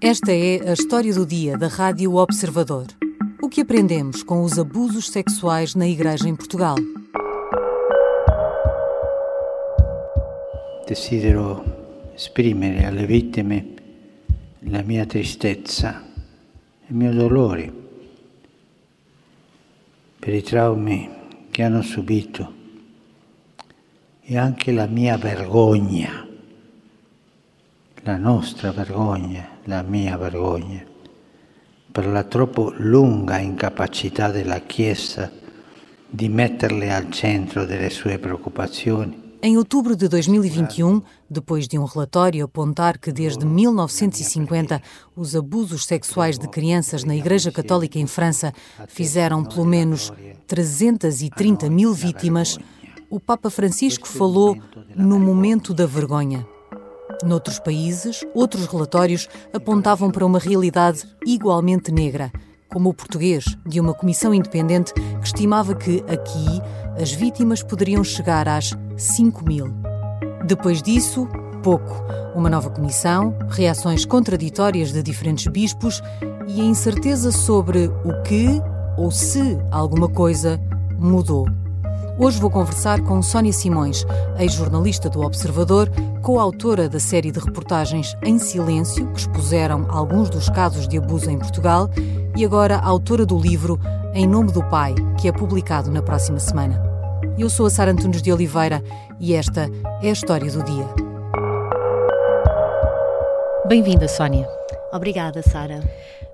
[0.00, 2.86] Esta é a história do dia da Rádio Observador.
[3.42, 6.76] O que aprendemos com os abusos sexuais na Igreja em Portugal?
[10.86, 11.64] Desidero
[12.14, 13.74] esprimere alle vittime
[14.70, 16.04] la mia tristezza,
[16.88, 17.72] il mio dolore
[20.20, 21.10] per i traumi
[21.50, 22.52] che hanno subito
[24.22, 26.27] e anche la mia vergogna,
[28.08, 30.82] la nostra vergogna, la mia vergogna,
[31.92, 35.30] per la troppo lunga incapacità della Chiesa
[36.08, 39.36] di metterle al centro delle sue preoccupazioni.
[39.42, 44.80] Em outubro de 2021, depois de um relatório apontar que desde 1950
[45.14, 48.54] os abusos sexuais de crianças na Igreja Católica em França
[48.88, 50.10] fizeram pelo menos
[50.46, 52.56] 330 mil vítimas,
[53.10, 54.56] o Papa Francisco falou
[54.96, 56.46] no momento da vergonha.
[57.24, 62.30] Noutros países, outros relatórios apontavam para uma realidade igualmente negra,
[62.68, 66.62] como o português, de uma comissão independente que estimava que aqui
[67.00, 69.66] as vítimas poderiam chegar às 5 mil.
[70.46, 71.28] Depois disso,
[71.62, 72.04] pouco.
[72.34, 76.00] Uma nova comissão, reações contraditórias de diferentes bispos
[76.46, 78.48] e a incerteza sobre o que
[78.96, 80.60] ou se alguma coisa
[80.98, 81.46] mudou.
[82.20, 84.04] Hoje vou conversar com Sónia Simões,
[84.40, 85.88] ex-jornalista do Observador,
[86.20, 91.38] coautora da série de reportagens Em Silêncio, que expuseram alguns dos casos de abuso em
[91.38, 91.88] Portugal,
[92.36, 93.78] e agora autora do livro
[94.14, 96.82] Em Nome do Pai, que é publicado na próxima semana.
[97.38, 98.82] Eu sou a Sara Antunes de Oliveira
[99.20, 99.70] e esta
[100.02, 100.86] é a história do dia.
[103.68, 104.48] Bem-vinda, Sónia.
[104.92, 105.84] Obrigada, Sara.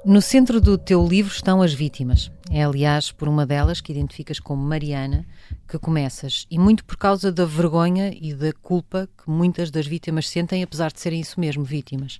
[0.04, 2.30] No centro do teu livro estão as vítimas.
[2.50, 5.24] É, aliás, por uma delas que identificas como Mariana
[5.66, 10.28] que começas, e muito por causa da vergonha e da culpa que muitas das vítimas
[10.28, 12.18] sentem, apesar de serem isso mesmo, vítimas.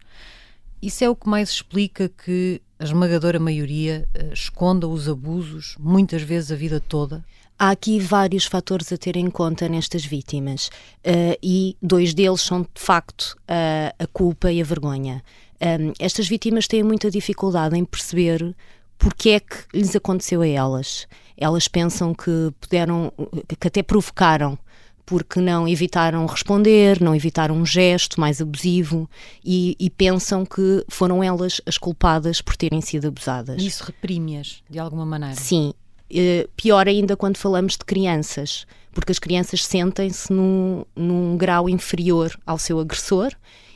[0.80, 6.22] Isso é o que mais explica que a esmagadora maioria uh, esconda os abusos, muitas
[6.22, 7.22] vezes a vida toda?
[7.58, 10.68] Há aqui vários fatores a ter em conta nestas vítimas
[11.06, 15.22] uh, e dois deles são de facto uh, a culpa e a vergonha.
[15.60, 18.54] Um, estas vítimas têm muita dificuldade em perceber
[18.98, 21.06] porque é que lhes aconteceu a elas.
[21.36, 23.12] Elas pensam que puderam,
[23.60, 24.58] que até provocaram,
[25.06, 29.08] porque não evitaram responder, não evitaram um gesto mais abusivo
[29.44, 33.62] e, e pensam que foram elas as culpadas por terem sido abusadas.
[33.62, 35.36] Isso reprime-as, de alguma maneira?
[35.36, 35.74] Sim.
[36.10, 42.38] Uh, pior ainda quando falamos de crianças, porque as crianças sentem-se num, num grau inferior
[42.46, 43.32] ao seu agressor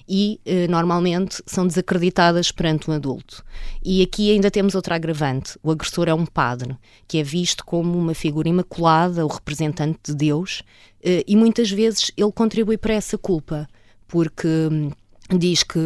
[0.09, 3.45] e eh, normalmente são desacreditadas perante um adulto.
[3.85, 6.77] E aqui ainda temos outra agravante: o agressor é um padre,
[7.07, 10.63] que é visto como uma figura imaculada, o representante de Deus,
[11.03, 13.69] eh, e muitas vezes ele contribui para essa culpa,
[14.07, 14.91] porque hum,
[15.37, 15.78] diz que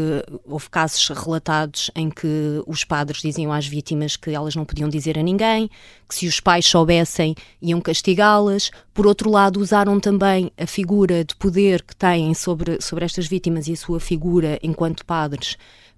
[0.44, 5.18] houve casos relatados em que os padres diziam às vítimas que elas não podiam dizer
[5.18, 5.68] a ninguém,
[6.08, 8.70] que se os pais soubessem iam castigá-las.
[8.94, 13.66] Por outro lado, usaram também a figura de poder que têm sobre, sobre estas vítimas
[13.66, 15.56] e a sua figura enquanto padres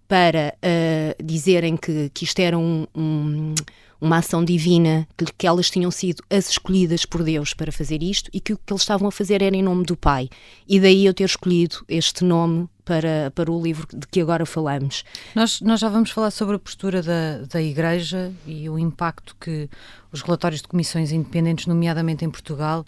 [0.09, 3.55] para uh, dizerem que, que isto era um, um
[4.01, 8.31] uma ação divina, que, que elas tinham sido as escolhidas por Deus para fazer isto
[8.33, 10.29] e que o que eles estavam a fazer era em nome do Pai.
[10.69, 15.05] E daí eu ter escolhido este nome para, para o livro de que agora falamos.
[15.35, 19.69] Nós, nós já vamos falar sobre a postura da, da Igreja e o impacto que
[20.13, 22.85] os relatórios de comissões independentes, nomeadamente em Portugal,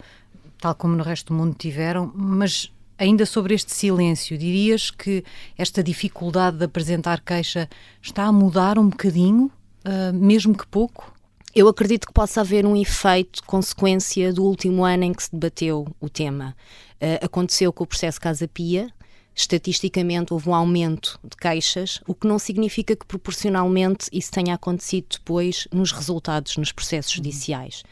[0.59, 5.23] tal como no resto do mundo, tiveram, mas ainda sobre este silêncio, dirias que
[5.57, 7.69] esta dificuldade de apresentar queixa
[8.01, 9.51] está a mudar um bocadinho
[9.87, 11.13] uh, mesmo que pouco?
[11.55, 15.87] Eu acredito que possa haver um efeito, consequência do último ano em que se debateu
[15.99, 16.55] o tema.
[17.01, 18.91] Uh, aconteceu com o processo Casa Pia,
[19.37, 25.05] estatisticamente houve um aumento de queixas, o que não significa que proporcionalmente isso tenha acontecido
[25.11, 27.17] depois nos resultados nos processos uhum.
[27.17, 27.83] judiciais.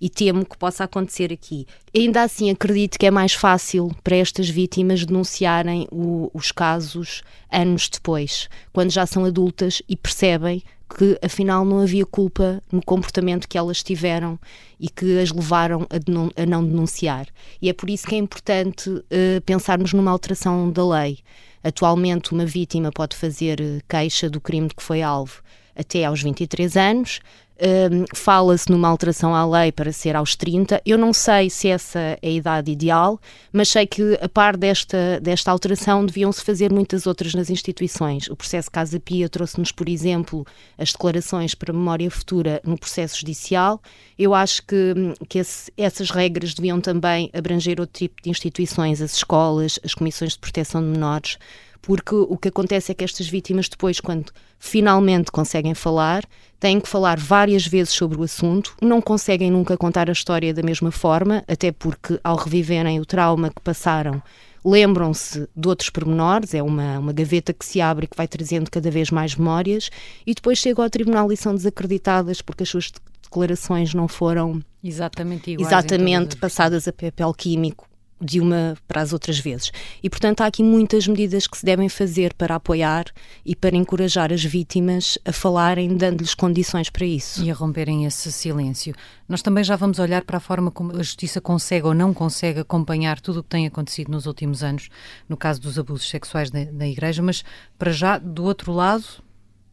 [0.00, 1.66] E temo que possa acontecer aqui.
[1.94, 7.22] Ainda assim, acredito que é mais fácil para estas vítimas denunciarem o, os casos
[7.52, 10.62] anos depois, quando já são adultas e percebem
[10.94, 14.38] que afinal não havia culpa no comportamento que elas tiveram
[14.78, 17.26] e que as levaram a, a não denunciar.
[17.60, 21.18] E é por isso que é importante uh, pensarmos numa alteração da lei.
[21.62, 25.42] Atualmente, uma vítima pode fazer eh, queixa do crime de que foi alvo
[25.74, 27.20] até aos 23 anos,
[27.60, 30.82] um, Fala-se numa alteração à lei para ser aos 30.
[30.84, 33.20] Eu não sei se essa é a idade ideal,
[33.52, 38.28] mas sei que, a par desta, desta alteração, deviam-se fazer muitas outras nas instituições.
[38.28, 40.46] O processo Casa Pia trouxe-nos, por exemplo,
[40.76, 43.80] as declarações para memória futura no processo judicial.
[44.18, 44.94] Eu acho que,
[45.28, 50.32] que esse, essas regras deviam também abranger outro tipo de instituições, as escolas, as comissões
[50.32, 51.38] de proteção de menores
[51.84, 56.24] porque o que acontece é que estas vítimas depois, quando finalmente conseguem falar,
[56.58, 60.62] têm que falar várias vezes sobre o assunto, não conseguem nunca contar a história da
[60.62, 64.22] mesma forma, até porque ao reviverem o trauma que passaram,
[64.64, 68.70] lembram-se de outros pormenores, é uma, uma gaveta que se abre e que vai trazendo
[68.70, 69.90] cada vez mais memórias,
[70.26, 72.90] e depois chegam ao tribunal e são desacreditadas porque as suas
[73.22, 77.86] declarações não foram exatamente, iguais exatamente passadas a papel químico
[78.24, 79.70] de uma para as outras vezes.
[80.02, 83.04] E, portanto, há aqui muitas medidas que se devem fazer para apoiar
[83.44, 87.42] e para encorajar as vítimas a falarem, dando-lhes condições para isso.
[87.42, 88.94] E a romperem esse silêncio.
[89.28, 92.60] Nós também já vamos olhar para a forma como a justiça consegue ou não consegue
[92.60, 94.88] acompanhar tudo o que tem acontecido nos últimos anos,
[95.28, 97.44] no caso dos abusos sexuais na, na Igreja, mas
[97.78, 99.04] para já, do outro lado,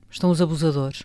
[0.09, 1.03] estão os abusadores.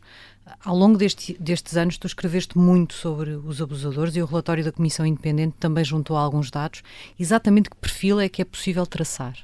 [0.64, 4.70] Ao longo deste, destes anos, tu escreveste muito sobre os abusadores e o relatório da
[4.70, 6.82] Comissão Independente também juntou alguns dados.
[7.18, 9.36] Exatamente que perfil é que é possível traçar?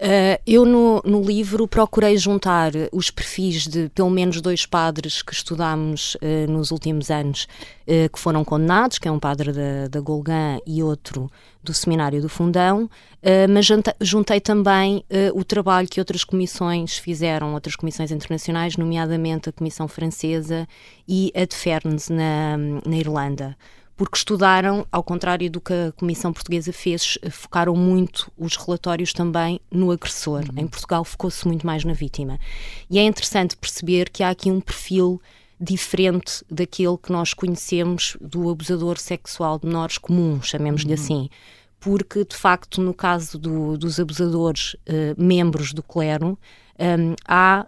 [0.00, 5.34] Uh, eu no, no, livro procurei juntar os perfis de pelo menos dois padres que
[5.34, 7.46] estudámos uh, nos últimos anos
[7.82, 11.30] uh, que foram condenados, que é um padre da, da Golgã e outro
[11.62, 12.88] do Seminário do Fundão,
[13.50, 13.68] mas
[14.00, 15.04] juntei, também
[15.34, 20.66] o trabalho que outras comissões fizeram, outras comissões internacionais, nomeadamente a Comissão Francesa
[21.06, 23.54] e a de Fernes na, na Irlanda
[24.00, 29.60] porque estudaram, ao contrário do que a Comissão Portuguesa fez, focaram muito os relatórios também
[29.70, 30.40] no agressor.
[30.40, 30.62] Uhum.
[30.62, 32.40] Em Portugal focou-se muito mais na vítima.
[32.88, 35.20] E é interessante perceber que há aqui um perfil
[35.60, 40.94] diferente daquele que nós conhecemos do abusador sexual de menores comum, chamemos-lhe uhum.
[40.94, 41.30] assim.
[41.80, 46.38] Porque, de facto, no caso do, dos abusadores uh, membros do clero,
[46.80, 47.66] um, há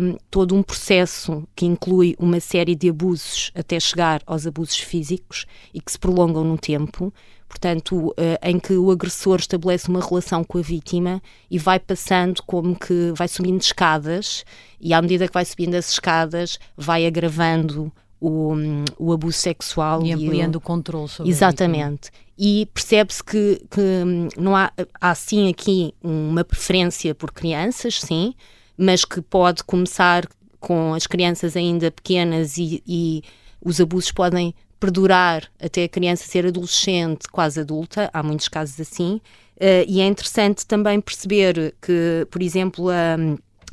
[0.00, 5.46] um, todo um processo que inclui uma série de abusos até chegar aos abusos físicos
[5.72, 7.12] e que se prolongam no tempo.
[7.46, 12.42] Portanto, uh, em que o agressor estabelece uma relação com a vítima e vai passando
[12.42, 14.44] como que vai subindo escadas,
[14.80, 17.92] e à medida que vai subindo as escadas, vai agravando
[18.26, 18.54] o,
[18.98, 22.10] o abuso sexual e ampliando e o, o controle sobre Exatamente.
[22.38, 28.34] E percebe-se que, que hum, não há, há sim aqui uma preferência por crianças, sim,
[28.76, 30.26] mas que pode começar
[30.58, 33.22] com as crianças ainda pequenas e, e
[33.62, 39.20] os abusos podem perdurar até a criança ser adolescente, quase adulta, há muitos casos assim,
[39.56, 43.16] uh, e é interessante também perceber que, por exemplo, a,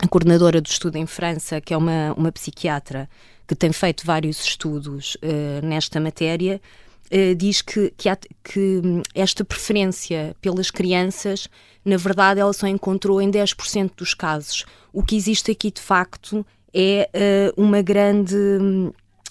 [0.04, 3.10] a, coordenadora do estudo em França, que é uma, uma psiquiatra
[3.52, 6.62] que tem feito vários estudos uh, nesta matéria,
[7.12, 8.82] uh, diz que, que, há, que
[9.14, 11.50] esta preferência pelas crianças,
[11.84, 14.64] na verdade, ela só encontrou em 10% dos casos.
[14.94, 17.10] O que existe aqui, de facto, é
[17.58, 18.36] uh, uma grande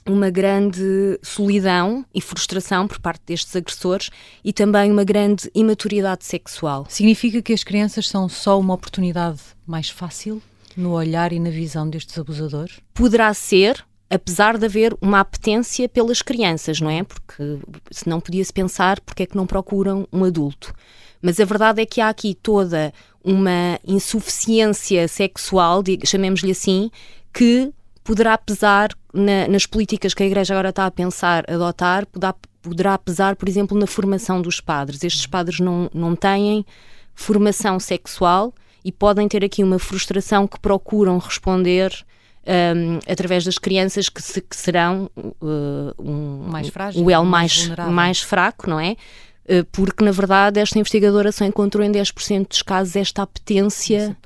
[0.07, 4.11] uma grande solidão e frustração por parte destes agressores
[4.43, 6.87] e também uma grande imaturidade sexual.
[6.89, 10.43] Significa que as crianças são só uma oportunidade mais fácil
[10.77, 12.81] no olhar e na visão destes abusadores?
[12.95, 17.05] Poderá ser, apesar de haver uma apetência pelas crianças, não é?
[17.05, 17.59] Porque
[17.93, 20.75] se não podia-se pensar porque é que não procuram um adulto.
[21.23, 22.93] Mas a verdade é que há aqui toda
[23.23, 26.91] uma insuficiência sexual, chamemos-lhe assim,
[27.33, 27.73] que
[28.03, 32.99] poderá pesar na, nas políticas que a Igreja agora está a pensar adotar, poderá, poderá
[32.99, 35.05] pesar, por exemplo, na formação dos padres.
[35.05, 36.65] Estes padres não, não têm
[37.15, 38.53] formação sexual
[38.85, 41.93] e podem ter aqui uma frustração que procuram responder
[42.51, 47.69] um, através das crianças que, se, que serão uh, um, mais frágil, o elo mais,
[47.69, 48.97] mais, mais fraco, não é?
[49.45, 54.17] Uh, porque na verdade esta investigadora só encontrou em 10% dos casos esta apetência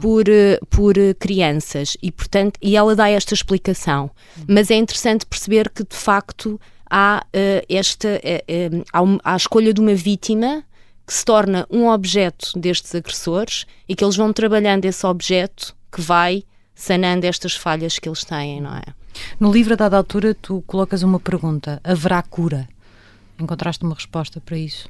[0.00, 4.44] por, uh, por crianças e portanto e ela dá esta explicação uhum.
[4.48, 7.26] mas é interessante perceber que de facto há
[7.68, 8.20] esta
[8.92, 10.62] há, há a escolha de uma vítima
[11.04, 16.00] que se torna um objeto destes agressores e que eles vão trabalhando esse objeto que
[16.00, 16.44] vai
[16.76, 18.82] sanando estas falhas que eles têm, não é?
[19.40, 22.68] No livro, a dada altura, tu colocas uma pergunta: haverá cura?
[23.40, 24.88] Encontraste uma resposta para isso?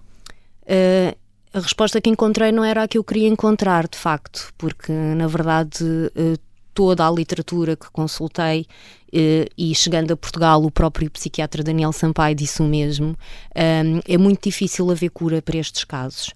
[0.62, 1.16] Uh,
[1.54, 5.28] a resposta que encontrei não era a que eu queria encontrar, de facto, porque, na
[5.28, 6.38] verdade, uh,
[6.74, 8.66] toda a literatura que consultei
[9.12, 13.16] uh, e chegando a Portugal, o próprio psiquiatra Daniel Sampaio disse o mesmo,
[13.54, 16.34] é muito difícil haver cura para estes casos.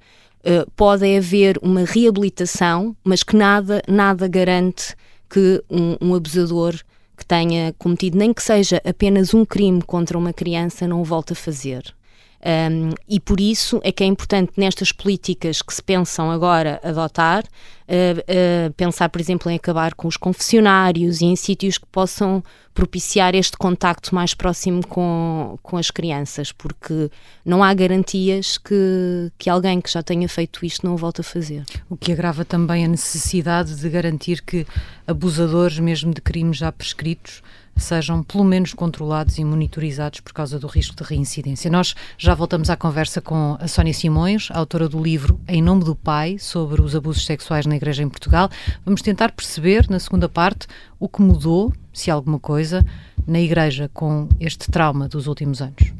[0.74, 4.96] Pode haver uma reabilitação, mas que nada, nada garante
[5.30, 6.74] que um, um abusador
[7.16, 11.32] que tenha cometido nem que seja apenas um crime contra uma criança não o volte
[11.32, 11.94] a fazer.
[12.42, 17.44] Um, e por isso é que é importante nestas políticas que se pensam agora adotar,
[17.44, 22.42] uh, uh, pensar, por exemplo, em acabar com os confessionários e em sítios que possam
[22.72, 27.10] propiciar este contacto mais próximo com, com as crianças, porque
[27.44, 31.24] não há garantias que, que alguém que já tenha feito isto não o volte a
[31.24, 31.64] fazer.
[31.90, 34.66] O que agrava também a necessidade de garantir que
[35.06, 37.42] abusadores, mesmo de crimes já prescritos,
[37.82, 41.70] sejam pelo menos controlados e monitorizados por causa do risco de reincidência.
[41.70, 45.94] Nós já voltamos à conversa com a Sónia Simões, autora do livro Em Nome do
[45.94, 48.50] Pai, sobre os abusos sexuais na Igreja em Portugal.
[48.84, 50.66] Vamos tentar perceber, na segunda parte,
[50.98, 52.84] o que mudou, se alguma coisa,
[53.26, 55.99] na Igreja com este trauma dos últimos anos.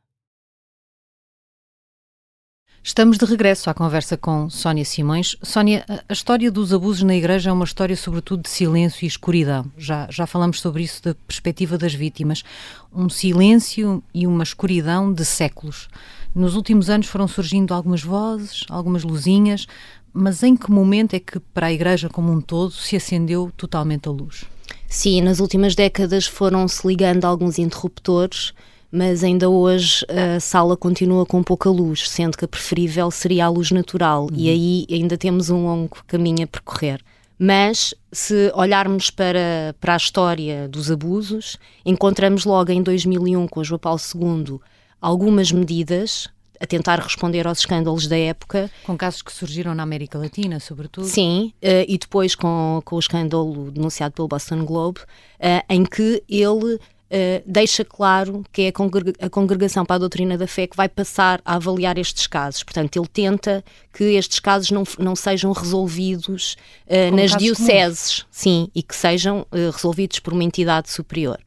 [2.83, 5.35] Estamos de regresso à conversa com Sónia Simões.
[5.43, 9.71] Sónia, a história dos abusos na Igreja é uma história, sobretudo, de silêncio e escuridão.
[9.77, 12.43] Já, já falamos sobre isso da perspectiva das vítimas.
[12.91, 15.89] Um silêncio e uma escuridão de séculos.
[16.33, 19.67] Nos últimos anos foram surgindo algumas vozes, algumas luzinhas,
[20.11, 24.09] mas em que momento é que, para a Igreja como um todo, se acendeu totalmente
[24.09, 24.43] a luz?
[24.87, 28.53] Sim, nas últimas décadas foram-se ligando alguns interruptores
[28.91, 33.49] mas ainda hoje a sala continua com pouca luz, sendo que a preferível seria a
[33.49, 34.35] luz natural, uhum.
[34.35, 37.01] e aí ainda temos um longo caminho a percorrer.
[37.39, 43.79] Mas se olharmos para, para a história dos abusos, encontramos logo em 2001, com João
[43.79, 44.59] Paulo II,
[45.01, 46.29] algumas medidas
[46.59, 48.69] a tentar responder aos escândalos da época.
[48.83, 51.07] Com casos que surgiram na América Latina, sobretudo.
[51.07, 56.21] Sim, uh, e depois com, com o escândalo denunciado pelo Boston Globe, uh, em que
[56.29, 56.79] ele
[57.11, 60.87] Uh, deixa claro que é a, a, Congregação para a Doutrina da Fé que vai
[60.87, 62.63] passar a avaliar estes casos.
[62.63, 66.55] Portanto, ele tenta que estes casos não, não sejam resolvidos
[66.87, 68.27] uh, nas dioceses, comuns.
[68.31, 71.37] sim, e que sejam uh, resolvidos por uma entidade superior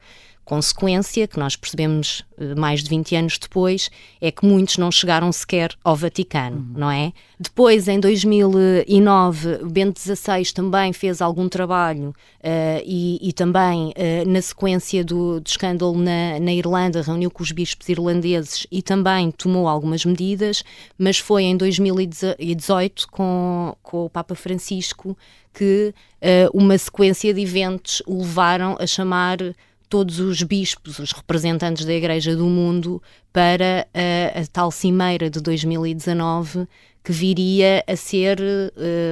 [0.45, 3.89] consequência, que nós percebemos eh, mais de 20 anos depois,
[4.21, 6.73] é que muitos não chegaram sequer ao Vaticano, uhum.
[6.77, 7.11] não é?
[7.39, 14.41] Depois, em 2009, Bento XVI também fez algum trabalho uh, e, e, também, uh, na
[14.41, 19.67] sequência do, do escândalo na, na, Irlanda, reuniu com os bispos irlandeses e também tomou
[19.67, 20.63] algumas medidas,
[20.97, 25.17] mas foi em 2018, com, com o Papa Francisco,
[25.53, 29.37] que uh, uma sequência de eventos o levaram a chamar
[29.95, 35.39] todos os bispos, os representantes da Igreja do mundo, para a, a tal cimeira de
[35.39, 36.67] 2019
[37.01, 38.37] que viria a ser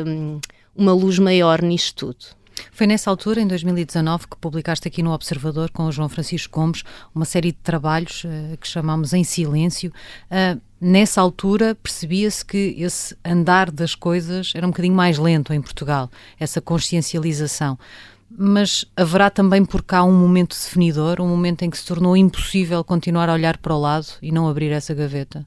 [0.05, 0.41] um,
[0.75, 2.25] uma luz maior nisto tudo.
[2.73, 6.83] Foi nessa altura, em 2019, que publicaste aqui no Observador com o João Francisco Gomes
[7.15, 9.89] uma série de trabalhos uh, que chamamos Em Silêncio.
[10.29, 15.61] Uh, nessa altura percebia-se que esse andar das coisas era um bocadinho mais lento em
[15.61, 17.79] Portugal, essa consciencialização
[18.37, 22.83] mas haverá também por cá um momento definidor, um momento em que se tornou impossível
[22.83, 25.45] continuar a olhar para o lado e não abrir essa gaveta?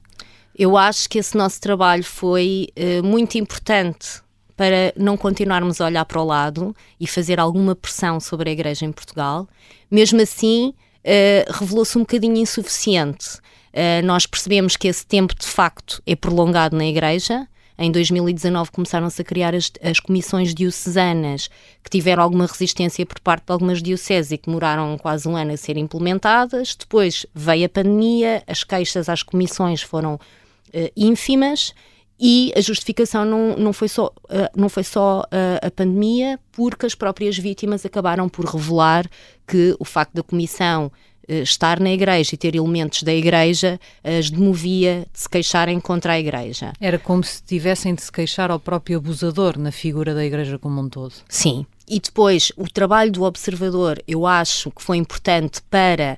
[0.57, 4.21] Eu acho que esse nosso trabalho foi uh, muito importante
[4.55, 8.85] para não continuarmos a olhar para o lado e fazer alguma pressão sobre a Igreja
[8.85, 9.47] em Portugal.
[9.91, 13.37] Mesmo assim, uh, revelou-se um bocadinho insuficiente.
[13.71, 19.21] Uh, nós percebemos que esse tempo de facto é prolongado na Igreja em 2019 começaram-se
[19.21, 21.49] a criar as, as, comissões diocesanas
[21.83, 25.53] que tiveram alguma resistência por parte de algumas dioceses e que demoraram quase um ano
[25.53, 26.75] a ser implementadas.
[26.75, 31.73] Depois veio a pandemia, as queixas às comissões foram uh, ínfimas
[32.19, 36.85] e a justificação não, não foi só, uh, não foi só uh, a pandemia, porque
[36.85, 39.07] as próprias vítimas acabaram por revelar
[39.47, 44.29] que o facto da comissão eh, estar na igreja e ter elementos da igreja as
[44.29, 46.73] demovia de se queixarem contra a igreja.
[46.79, 50.81] Era como se tivessem de se queixar ao próprio abusador na figura da igreja como
[50.81, 51.13] um todo.
[51.27, 51.65] Sim.
[51.89, 56.17] E depois, o trabalho do observador, eu acho que foi importante para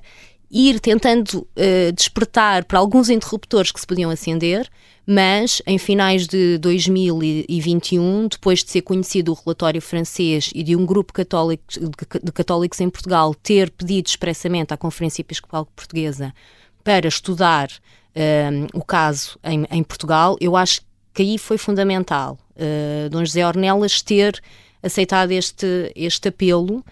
[0.50, 4.68] ir tentando uh, despertar para alguns interruptores que se podiam acender,
[5.06, 10.84] mas em finais de 2021, depois de ser conhecido o relatório francês e de um
[10.84, 11.64] grupo católico,
[12.22, 16.34] de católicos em Portugal ter pedido expressamente à Conferência Episcopal Portuguesa
[16.82, 20.80] para estudar uh, o caso em, em, Portugal, eu acho
[21.14, 24.40] que aí foi fundamental uh, Dom José Ornelas ter
[24.82, 26.84] aceitado este, este apelo,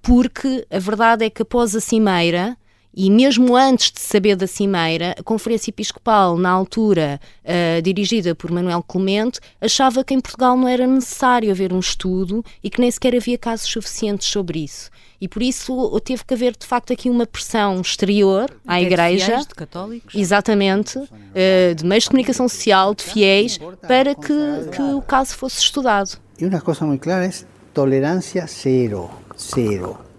[0.00, 2.56] porque a verdade é que após a Cimeira,
[2.94, 8.50] e mesmo antes de saber da Cimeira, a Conferência Episcopal, na altura uh, dirigida por
[8.50, 12.90] Manuel Clemente, achava que em Portugal não era necessário haver um estudo e que nem
[12.90, 14.90] sequer havia casos suficientes sobre isso.
[15.20, 19.26] E por isso teve que haver, de facto, aqui uma pressão exterior à de Igreja.
[19.26, 20.14] Fiéis, de católicos.
[20.14, 24.34] Exatamente, uh, de meios de comunicação social, de fiéis, para que,
[24.72, 26.18] que o caso fosse estudado.
[26.38, 27.32] E uma coisa muito clara é
[27.72, 29.08] tolerância zero,
[29.38, 30.11] zero.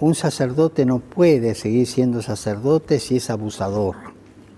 [0.00, 3.96] Un sacerdote no puede seguir siendo sacerdote si es abusador.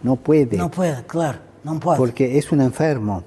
[0.03, 0.57] No puede.
[0.57, 1.99] No puede, claro, no puede.
[1.99, 3.25] Porque es un enfermo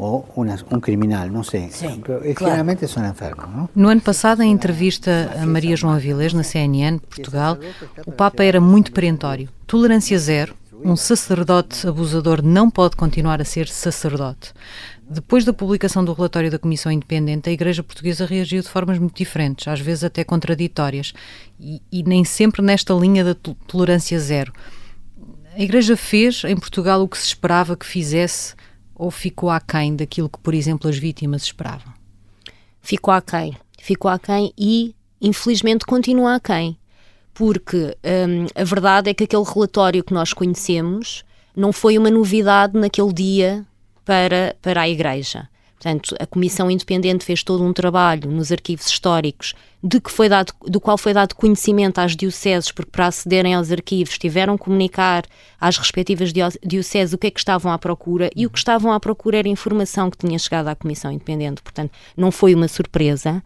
[0.00, 0.26] ou
[0.70, 1.68] um criminal, não sei.
[1.70, 2.00] Sim,
[2.34, 2.88] claro.
[2.88, 3.68] são enfermos, não?
[3.74, 7.58] No ano passado, em entrevista a Maria João Avilés, na CNN, Portugal,
[8.06, 9.50] o Papa era muito perentório.
[9.66, 10.54] Tolerância zero.
[10.82, 14.54] Um sacerdote abusador não pode continuar a ser sacerdote.
[15.12, 19.16] Depois da publicação do relatório da Comissão Independente, a Igreja Portuguesa reagiu de formas muito
[19.16, 21.12] diferentes, às vezes até contraditórias,
[21.58, 24.52] e, e nem sempre nesta linha da tolerância zero.
[25.52, 28.54] A Igreja fez em Portugal o que se esperava que fizesse
[28.94, 31.92] ou ficou aquém daquilo que, por exemplo, as vítimas esperavam?
[32.80, 33.56] Ficou aquém.
[33.80, 36.78] Ficou aquém e, infelizmente, continua aquém.
[37.34, 37.96] Porque
[38.28, 41.24] hum, a verdade é que aquele relatório que nós conhecemos
[41.56, 43.66] não foi uma novidade naquele dia
[44.10, 45.48] para, para a Igreja.
[45.78, 50.52] Portanto, a Comissão Independente fez todo um trabalho nos arquivos históricos de que foi dado,
[50.66, 55.24] do qual foi dado conhecimento às dioceses, porque para acederem aos arquivos tiveram que comunicar
[55.60, 58.98] às respectivas dioceses o que é que estavam à procura e o que estavam à
[58.98, 61.62] procura era informação que tinha chegado à Comissão Independente.
[61.62, 63.40] Portanto, não foi uma surpresa.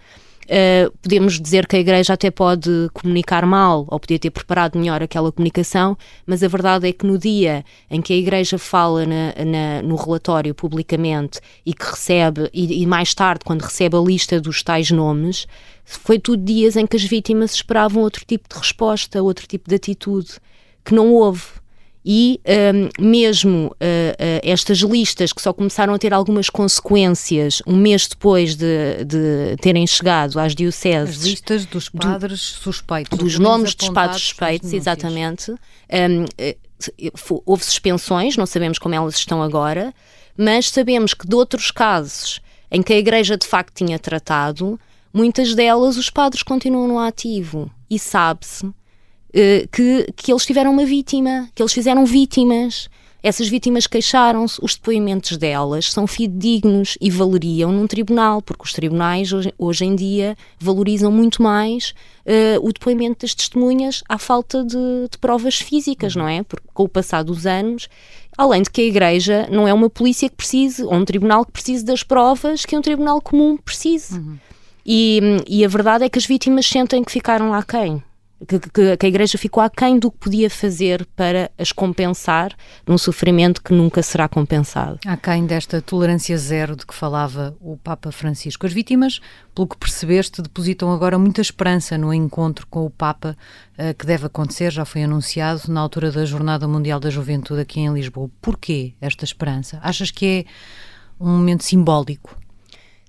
[0.45, 5.03] Uh, podemos dizer que a Igreja até pode comunicar mal ou podia ter preparado melhor
[5.03, 5.97] aquela comunicação,
[6.27, 9.97] mas a verdade é que no dia em que a Igreja fala na, na, no
[9.97, 14.91] relatório publicamente e que recebe, e, e, mais tarde, quando recebe a lista dos tais
[14.91, 15.47] nomes,
[15.85, 19.77] foi tudo dias em que as vítimas esperavam outro tipo de resposta, outro tipo de
[19.77, 20.35] atitude,
[20.85, 21.43] que não houve
[22.05, 23.75] e um, mesmo uh, uh,
[24.43, 29.87] estas listas que só começaram a ter algumas consequências um mês depois de, de terem
[29.87, 31.19] chegado às dioceses.
[31.19, 33.19] As listas dos padres do, suspeitos.
[33.19, 35.51] Dos nomes dos padres suspeitos, exatamente.
[35.51, 39.95] Um, uh, houve suspensões, não sabemos como elas estão agora,
[40.37, 44.79] mas sabemos que de outros casos em que a Igreja de facto tinha tratado,
[45.13, 48.71] muitas delas os padres continuam no ativo e sabe-se eh,
[49.73, 52.89] que, que eles tiveram uma vítima, que eles fizeram vítimas.
[53.25, 59.33] Essas vítimas queixaram-se, os depoimentos delas são fidedignos e valeriam num tribunal, porque os tribunais
[59.33, 61.95] hoje, hoje em dia valorizam muito mais
[62.27, 64.77] uh, o depoimento das testemunhas à falta de,
[65.11, 66.43] de, provas físicas, não é?
[66.43, 67.89] Porque com o passar dos anos,
[68.37, 71.53] além de que a Igreja não é uma polícia que precise, ou um tribunal que
[71.53, 74.19] precise das provas que um tribunal comum precise.
[74.19, 74.37] Uhum.
[74.85, 75.19] E,
[75.49, 78.03] e a verdade é que as vítimas sentem que ficaram lá quem?
[78.47, 82.53] Que, que, que, a Igreja ficou aquém do que podia fazer para as compensar
[82.87, 84.99] num sofrimento que nunca será compensado.
[85.07, 88.67] Aquém desta tolerância zero de que falava o Papa Francisco.
[88.67, 89.21] As vítimas,
[89.55, 93.37] pelo que percebeste, depositam agora muita esperança no encontro com o Papa
[93.79, 97.81] uh, que deve acontecer, já foi anunciado, na altura da Jornada Mundial da Juventude aqui
[97.81, 98.31] em Lisboa.
[98.41, 99.79] Porquê esta esperança?
[99.83, 100.45] Achas que é
[101.21, 102.44] um momento simbólico?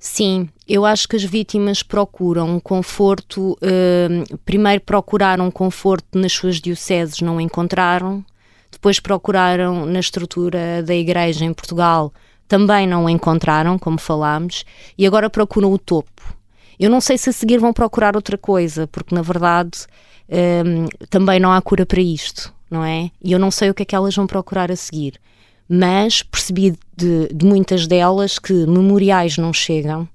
[0.07, 3.53] Sim, eu acho que as vítimas procuram um conforto.
[3.53, 8.23] Uh, primeiro procuraram conforto nas suas dioceses, não encontraram.
[8.71, 12.13] Depois procuraram na estrutura da igreja em Portugal,
[12.47, 14.63] também não encontraram, como falámos.
[14.95, 16.35] E agora procuram o topo.
[16.79, 19.87] Eu não sei se a seguir vão procurar outra coisa, porque na verdade
[20.29, 23.09] uh, também não há cura para isto, não é?
[23.23, 25.19] E eu não sei o que é que elas vão procurar a seguir
[25.67, 30.07] mas percebi de, de muitas delas que memoriais não chegam,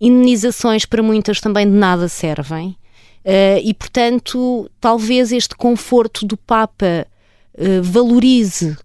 [0.00, 2.76] indenizações para muitas também de nada servem.
[3.24, 7.06] Uh, e, portanto, talvez este conforto do Papa
[7.54, 8.76] uh, valorize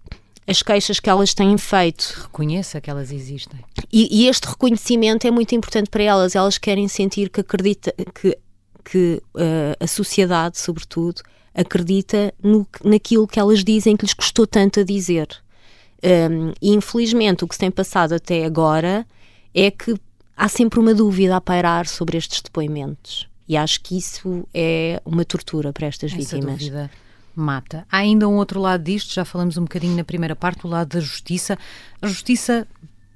[0.46, 2.22] as queixas que elas têm feito.
[2.22, 3.60] Reconheça que elas existem.
[3.92, 6.34] E, e, este reconhecimento é muito importante para elas.
[6.34, 8.36] Elas querem sentir que acredita que,
[8.82, 11.22] que uh, a sociedade, sobretudo,
[11.54, 15.28] acredita no, naquilo que elas dizem que lhes custou tanto a dizer.
[16.02, 19.06] Um, e infelizmente o que se tem passado até agora
[19.54, 19.94] é que
[20.36, 23.28] há sempre uma dúvida a pairar sobre estes depoimentos.
[23.46, 26.58] E acho que isso é uma tortura para estas Essa vítimas.
[26.58, 26.90] Dúvida
[27.34, 27.86] mata.
[27.90, 30.88] Há ainda um outro lado disto, já falamos um bocadinho na primeira parte, o lado
[30.88, 31.58] da justiça.
[32.00, 32.66] A justiça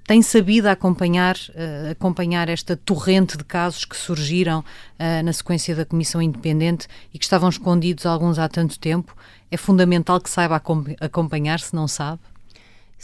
[0.07, 5.85] tem sabido acompanhar, uh, acompanhar esta torrente de casos que surgiram uh, na sequência da
[5.85, 9.17] Comissão Independente e que estavam escondidos alguns há tanto tempo.
[9.51, 10.61] É fundamental que saiba
[11.01, 12.21] acompanhar, se não sabe.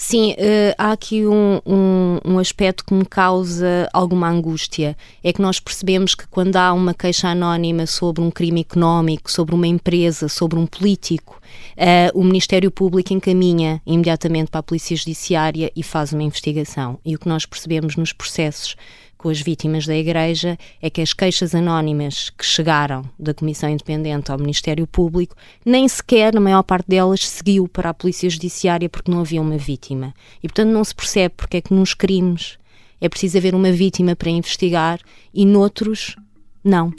[0.03, 4.97] Sim, uh, há aqui um, um, um, aspecto que me causa alguma angústia.
[5.23, 9.55] É que nós percebemos que quando há uma queixa anónima sobre um crime económico, sobre
[9.55, 11.39] uma empresa, sobre um político,
[11.77, 16.99] uh, o Ministério Público encaminha imediatamente para a Polícia Judiciária e faz uma investigação.
[17.05, 18.77] E o que nós percebemos nos processos
[19.21, 24.33] com as vítimas da Igreja é que as queixas anónimas que chegaram da Comissão Independente
[24.33, 29.11] ao Ministério Público, nem sequer, na maior parte delas, seguiu para a Polícia Judiciária porque
[29.11, 30.15] não havia uma vítima.
[30.43, 32.59] E, portanto, não se percebe porque é que nos crimes
[32.99, 34.99] é preciso haver uma vítima para investigar
[35.35, 36.17] e noutros,
[36.65, 36.91] não.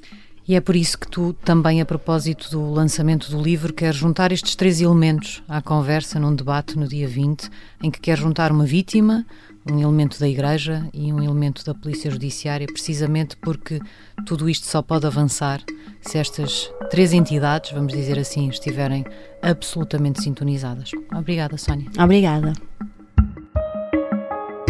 [0.47, 4.31] E é por isso que tu, também a propósito do lançamento do livro, queres juntar
[4.31, 7.49] estes três elementos à conversa num debate no dia 20,
[7.81, 9.25] em que queres juntar uma vítima,
[9.69, 13.79] um elemento da Igreja e um elemento da Polícia Judiciária, precisamente porque
[14.25, 15.61] tudo isto só pode avançar
[16.01, 19.05] se estas três entidades, vamos dizer assim, estiverem
[19.41, 20.91] absolutamente sintonizadas.
[21.15, 21.87] Obrigada, Sónia.
[21.99, 22.53] Obrigada.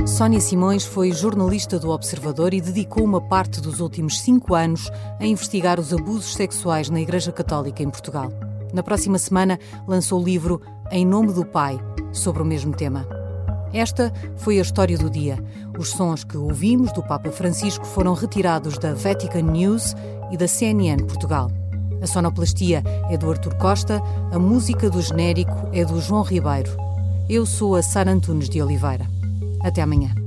[0.05, 5.25] Sónia Simões foi jornalista do Observador e dedicou uma parte dos últimos cinco anos a
[5.25, 8.31] investigar os abusos sexuais na Igreja Católica em Portugal.
[8.73, 11.79] Na próxima semana lançou o livro Em Nome do Pai,
[12.11, 13.20] sobre o mesmo tema.
[13.73, 15.37] Esta foi a história do dia.
[15.77, 19.95] Os sons que ouvimos do Papa Francisco foram retirados da Vatican News
[20.31, 21.49] e da CNN Portugal.
[22.01, 26.71] A sonoplastia é do Artur Costa, a música do genérico é do João Ribeiro.
[27.29, 29.05] Eu sou a Sara Antunes de Oliveira.
[29.61, 30.20] Até amanhã.